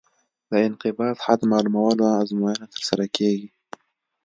د 0.49 0.51
انقباض 0.67 1.17
حد 1.25 1.39
معلومولو 1.51 2.05
ازموینه 2.21 2.65
ترسره 2.73 3.05
کیږي 3.15 3.49